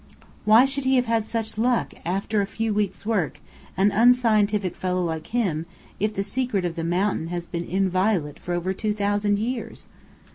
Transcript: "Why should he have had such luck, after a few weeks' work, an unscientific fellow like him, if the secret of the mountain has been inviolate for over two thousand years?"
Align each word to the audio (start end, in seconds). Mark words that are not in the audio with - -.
"Why 0.45 0.65
should 0.65 0.85
he 0.85 0.95
have 0.95 1.05
had 1.05 1.25
such 1.25 1.59
luck, 1.59 1.93
after 2.03 2.41
a 2.41 2.47
few 2.47 2.73
weeks' 2.73 3.05
work, 3.05 3.39
an 3.77 3.91
unscientific 3.91 4.75
fellow 4.75 5.03
like 5.05 5.27
him, 5.27 5.67
if 5.99 6.15
the 6.15 6.23
secret 6.23 6.65
of 6.65 6.73
the 6.73 6.83
mountain 6.83 7.27
has 7.27 7.45
been 7.45 7.65
inviolate 7.65 8.39
for 8.39 8.55
over 8.55 8.73
two 8.73 8.95
thousand 8.95 9.37
years?" 9.37 9.87